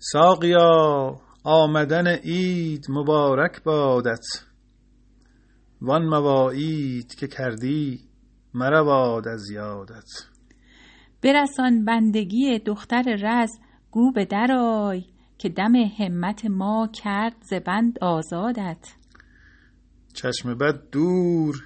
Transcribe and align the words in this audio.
ساقیا 0.00 1.16
آمدن 1.44 2.06
عید 2.06 2.86
مبارک 2.88 3.62
بادت. 3.62 4.24
وان 5.80 6.04
مواعید 6.04 7.14
که 7.14 7.26
کردی 7.26 8.00
مرود 8.54 9.28
از 9.28 9.50
یادت. 9.50 10.08
برسان 11.22 11.84
بندگی 11.84 12.58
دختر 12.58 13.02
رز 13.22 13.50
گو 13.90 14.12
به 14.12 14.24
درآی 14.24 15.04
که 15.38 15.48
دم 15.48 15.74
همت 15.74 16.44
ما 16.44 16.88
کرد 17.02 17.36
ز 17.40 17.54
بند 17.54 17.98
آزادت. 18.00 18.94
چشم 20.14 20.58
بد 20.58 20.90
دور 20.92 21.56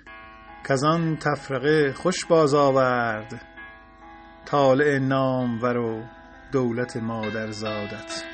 کز 0.68 0.84
آن 0.84 1.16
تفرقه 1.16 1.92
خوش 1.92 2.26
باز 2.26 2.54
آورد. 2.54 3.42
طالع 4.46 4.98
نامور 4.98 5.76
و 5.76 6.02
دولت 6.52 6.96
مادرزادت 6.96 8.24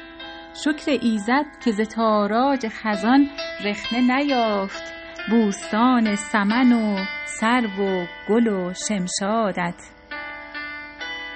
شکر 0.64 0.91
ایزد 1.02 1.45
که 1.65 1.73
ز 1.73 1.80
تاراج 1.80 2.66
خزان 2.69 3.29
رخنه 3.65 4.16
نیافت. 4.16 4.83
بوستان 5.30 6.16
سمن 6.16 6.73
و 6.73 7.05
سرو 7.24 8.02
و 8.02 8.07
گل 8.29 8.48
و 8.48 8.73
شمشادت. 8.88 9.74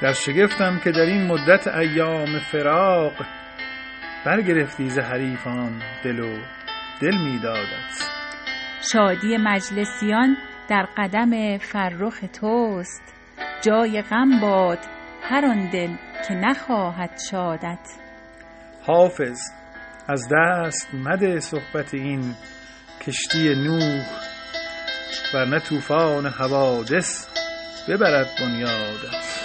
در 0.03 0.13
شگفتم 0.13 0.81
که 0.85 0.91
در 0.91 1.07
این 1.07 1.27
مدت 1.27 1.69
ایام 1.69 2.39
فراق 2.39 3.13
برگرفتی 4.27 4.89
ز 4.89 4.99
حریفان 4.99 5.83
دل 6.05 6.21
و 6.21 6.39
دل 7.01 7.17
می 7.25 7.39
دادت. 7.39 8.11
شادی 8.93 9.37
مجلسیان 9.37 10.37
در 10.69 10.89
قدم 10.97 11.59
فرخ 11.59 12.21
توست. 12.41 13.15
جای 13.63 14.03
غم 14.03 14.41
باد 14.41 14.79
هر 15.23 15.47
آن 15.47 15.71
دل 15.71 16.12
که 16.29 16.35
نخواهد 16.35 17.11
شادت. 17.31 17.89
حافظ 18.87 19.41
از 20.09 20.29
دست 20.33 20.95
مده 20.95 21.41
صحبت 21.41 21.95
این 21.95 22.35
کشتی 23.01 23.55
نوح 23.55 24.07
ورنه 25.35 25.61
طوفان 25.61 26.27
حوادث 26.27 27.27
ببرد 27.89 28.29
بنیادت. 28.41 29.42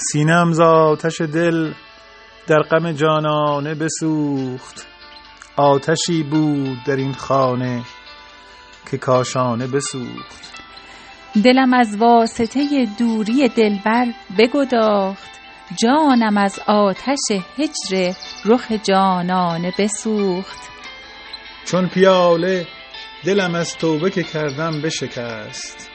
سینم 0.00 0.52
ز 0.52 0.60
آتش 0.60 1.20
دل 1.20 1.72
در 2.46 2.62
غم 2.62 2.92
جانانه 2.92 3.74
بسوخت. 3.74 4.86
آتشی 5.56 6.22
بود 6.22 6.78
در 6.86 6.96
این 6.96 7.12
خانه 7.12 7.82
که 8.90 8.98
کاشانه 8.98 9.66
بسوخت. 9.66 10.62
دلم 11.44 11.74
از 11.74 11.96
واسطه 11.96 12.88
دوری 12.98 13.48
دلبر 13.48 14.06
بگداخت. 14.38 15.28
جانم 15.82 16.38
از 16.38 16.60
آتش 16.66 17.18
هجر 17.58 18.12
رخ 18.44 18.72
جانانه 18.72 19.72
بسوخت. 19.78 20.58
چون 21.64 21.88
پیاله 21.88 22.66
دلم 23.24 23.54
از 23.54 23.76
توبه 23.76 24.10
که 24.10 24.22
کردم 24.22 24.80
بشکست. 24.82 25.90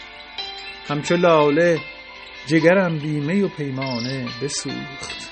همچو 0.90 1.16
لاله 1.16 1.80
جگرم 2.46 3.00
بی 3.00 3.20
می 3.20 3.42
و 3.42 3.48
پیمانه 3.48 4.28
بسوخت. 4.42 5.30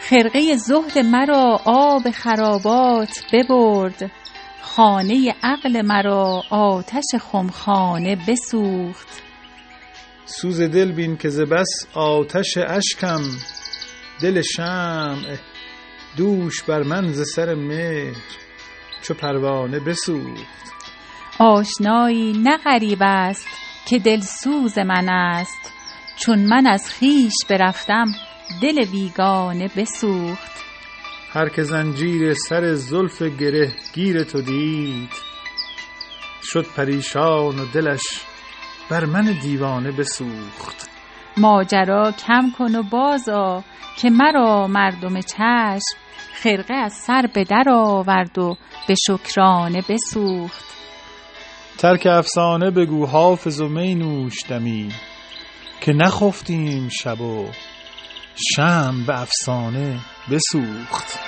خرقه 0.00 0.56
زهد 0.56 0.98
مرا 0.98 1.60
آب 1.64 2.10
خرابات 2.10 3.24
ببرد. 3.32 4.10
خانه 4.62 5.34
عقل 5.42 5.82
مرا 5.82 6.42
آتش 6.50 7.04
خمخانه 7.20 8.16
بسوخت. 8.28 9.22
سوز 10.24 10.60
دل 10.60 10.92
بین 10.92 11.16
که 11.16 11.28
ز 11.28 11.40
بس 11.40 11.86
آتش 11.94 12.56
اشکم. 12.56 13.22
دل 14.22 14.42
شمع 14.42 15.36
دوش 16.16 16.62
بر 16.62 16.82
من 16.82 17.12
ز 17.12 17.34
سر 17.34 17.54
مهر 17.54 18.16
چو 19.02 19.14
پروانه 19.14 19.80
بسوخت. 19.80 20.58
آشنایی 21.38 22.32
نه 22.32 22.56
غریب 22.56 22.98
است 23.00 23.46
که 23.86 23.98
دلسوز 23.98 24.78
من 24.78 25.08
است. 25.08 25.77
چون 26.20 26.38
من 26.38 26.66
از 26.66 26.94
خویش 26.98 27.34
برفتم 27.48 28.06
دل 28.62 28.84
بیگانه 28.92 29.70
بسوخت. 29.76 30.50
هر 31.32 31.48
که 31.48 31.62
زنجیر 31.62 32.34
سر 32.34 32.74
زلف 32.74 33.22
گره 33.22 33.72
گیر 33.94 34.24
تو 34.24 34.42
دید 34.42 35.10
شد 36.42 36.66
پریشان 36.76 37.58
و 37.58 37.66
دلش 37.74 38.02
بر 38.90 39.04
من 39.04 39.38
دیوانه 39.42 39.92
بسوخت. 39.92 40.88
ماجرا 41.36 42.12
کم 42.12 42.50
کن 42.58 42.74
و 42.74 42.82
بازآ 42.82 43.60
که 43.96 44.10
مرا 44.10 44.66
مردم 44.66 45.20
چشم 45.20 45.98
خرقه 46.34 46.74
از 46.74 46.92
سر 46.92 47.28
به 47.34 47.44
در 47.44 47.64
آورد 47.70 48.38
و 48.38 48.56
به 48.88 48.94
شکرانه 49.06 49.82
بسوخت. 49.88 50.64
ترک 51.78 52.06
افسانه 52.06 52.70
بگو 52.70 53.06
حافظ 53.06 53.60
و 53.60 53.68
می 53.68 53.94
نوش 53.94 54.34
دمی. 54.48 54.92
که 55.88 55.94
نخفتیم 55.94 56.88
شب 56.88 57.20
و 57.20 57.46
شمع 58.34 59.06
به 59.06 59.20
افسانه 59.20 60.00
بسوخت. 60.30 61.18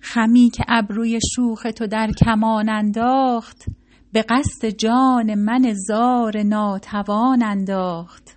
خمی 0.00 0.50
که 0.50 0.64
ابروی 0.68 1.20
شوخ 1.34 1.66
تو 1.76 1.86
در 1.86 2.10
کمان 2.24 2.68
انداخت 2.68 3.64
به 4.12 4.22
قصد 4.22 4.68
جان 4.68 5.34
من 5.34 5.74
زار 5.74 6.42
ناتوان 6.42 7.42
انداخت. 7.42 8.35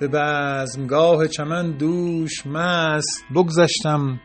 به 0.00 0.08
بزمگاه 0.08 1.28
چمن 1.28 1.70
دوش 1.70 2.46
مست. 2.46 3.24
بگذشتم 3.34 4.20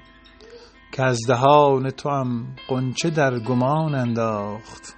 که 0.91 1.03
از 1.03 1.19
دهان 1.27 1.89
توام 1.89 2.55
غنچه 2.69 3.09
در 3.09 3.39
گمان 3.39 3.95
انداخت. 3.95 4.95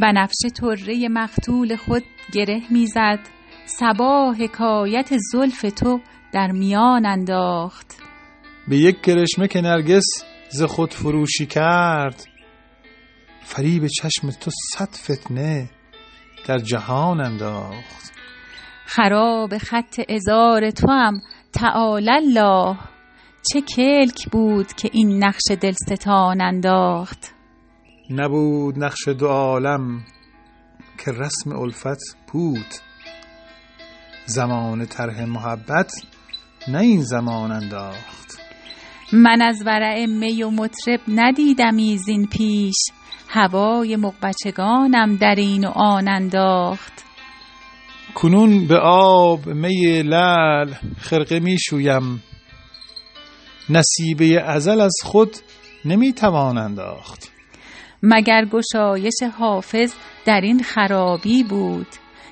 بنفشه 0.00 0.48
طره 0.60 1.08
مقتول 1.08 1.76
خود 1.76 2.02
گره 2.32 2.62
می‌زد. 2.70 3.18
صبا 3.66 4.32
حکایت 4.38 5.16
زلف 5.32 5.62
تو 5.76 6.00
در 6.32 6.52
میان 6.52 7.06
انداخت. 7.06 7.96
به 8.68 8.76
یک 8.76 9.00
کرشمه 9.02 9.48
که 9.48 9.60
نرگس 9.60 10.06
ز 10.50 10.62
خود 10.62 10.92
فروشی 10.94 11.46
کرد. 11.46 12.24
فریب 13.44 13.86
چشم 13.86 14.30
تو 14.30 14.50
صد 14.72 14.94
فتنه 14.96 15.70
در 16.46 16.58
جهان 16.58 17.20
انداخت. 17.20 18.03
خراب 18.96 19.58
خط 19.58 20.00
عذار 20.08 20.70
توام 20.70 21.20
تعالی 21.52 22.10
الله. 22.10 22.76
چه 23.52 23.60
کلک 23.60 24.30
بود 24.32 24.72
که 24.72 24.90
این 24.92 25.24
نقش 25.24 25.42
دلستان 25.60 26.40
انداخت. 26.40 27.34
نبود 28.10 28.84
نقش 28.84 29.08
دو 29.08 29.26
عالم 29.26 30.04
که 31.04 31.10
رسم 31.10 31.56
الفت 31.56 32.16
بود. 32.32 32.66
زمان 34.26 34.86
طرح 34.86 35.24
محبت 35.24 35.92
نه 36.68 36.78
این 36.78 37.02
زمان 37.02 37.52
انداخت. 37.52 38.38
من 39.12 39.42
از 39.42 39.62
ورع 39.66 40.06
می 40.06 40.42
و 40.42 40.50
مطرب 40.50 41.00
ندیدمی 41.08 41.98
زین 41.98 42.26
پیش. 42.26 42.76
هوای 43.28 43.96
مغبچگانم 43.96 45.16
در 45.16 45.34
این 45.38 45.64
و 45.64 45.70
آن 45.70 46.08
انداخت. 46.08 47.03
کنون 48.14 48.66
به 48.66 48.78
آب 48.78 49.46
می 49.46 50.02
لعل 50.02 50.72
خرقه 50.98 51.40
می 51.40 51.58
شویم. 51.60 52.22
نصیبه 53.70 54.42
ازل 54.42 54.80
از 54.80 54.94
خود 55.04 55.36
نمی 55.84 56.12
توان 56.12 56.58
انداخت. 56.58 57.32
مگر 58.02 58.44
گشایش 58.44 59.22
حافظ 59.38 59.94
در 60.24 60.40
این 60.40 60.62
خرابی 60.62 61.42
بود 61.42 61.86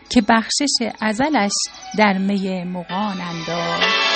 که 0.08 0.23
بخشش 0.29 0.93
ازلش 1.00 1.52
در 1.99 2.19
می 2.19 2.64
مغان 2.64 3.20
انداخت؟ 3.20 4.11